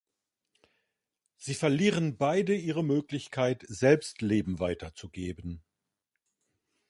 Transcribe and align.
Sie 1.37 1.53
verlieren 1.53 2.17
beide 2.17 2.55
ihre 2.55 2.83
Möglichkeit, 2.83 3.63
selbst 3.67 4.23
Leben 4.23 4.57
weiterzugeben. 4.57 5.63